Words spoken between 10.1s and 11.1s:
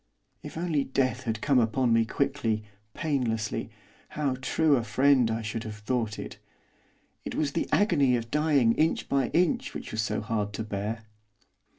hard to bear.